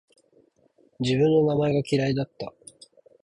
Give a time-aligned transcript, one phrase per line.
[0.99, 2.51] 自分の名前が嫌いだった